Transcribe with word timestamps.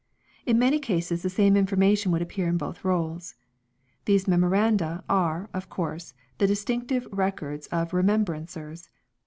In 0.47 0.57
many 0.57 0.79
cases 0.79 1.21
the 1.21 1.29
same 1.29 1.55
information 1.55 2.11
would 2.11 2.23
appear 2.23 2.47
in 2.47 2.57
both 2.57 2.83
rolls. 2.83 3.35
These 4.05 4.27
Memoranda 4.27 5.03
are, 5.07 5.47
of 5.53 5.69
course, 5.69 6.15
the 6.39 6.47
distinctive 6.47 7.07
Records 7.11 7.67
of 7.67 7.93
Remembrancers. 7.93 8.89